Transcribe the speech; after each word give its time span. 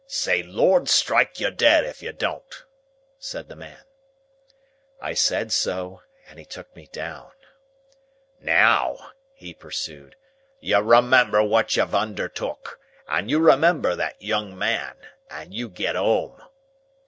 "Say 0.07 0.41
Lord 0.41 0.89
strike 0.89 1.39
you 1.39 1.51
dead 1.51 1.85
if 1.85 2.01
you 2.01 2.11
don't!" 2.11 2.65
said 3.19 3.47
the 3.49 3.55
man. 3.55 3.83
I 4.99 5.13
said 5.13 5.51
so, 5.51 6.01
and 6.27 6.39
he 6.39 6.43
took 6.45 6.75
me 6.75 6.87
down. 6.91 7.29
"Now," 8.39 9.11
he 9.35 9.53
pursued, 9.53 10.15
"you 10.59 10.79
remember 10.79 11.43
what 11.43 11.75
you've 11.77 11.93
undertook, 11.93 12.79
and 13.07 13.29
you 13.29 13.37
remember 13.37 13.95
that 13.95 14.19
young 14.19 14.57
man, 14.57 14.97
and 15.29 15.53
you 15.53 15.69
get 15.69 15.95
home!" 15.95 16.41